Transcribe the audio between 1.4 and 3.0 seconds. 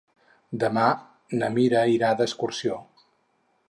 na Mira irà d'excursió.